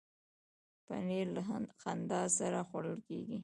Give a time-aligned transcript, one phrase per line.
[0.85, 1.41] پنېر له
[1.81, 3.37] خندا سره خوړل کېږي.